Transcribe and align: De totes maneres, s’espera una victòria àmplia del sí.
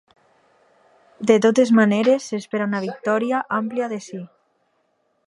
De 1.31 1.35
totes 1.47 1.73
maneres, 1.81 2.25
s’espera 2.33 2.69
una 2.71 2.81
victòria 2.89 3.43
àmplia 3.61 3.91
del 3.93 4.03
sí. 4.07 4.23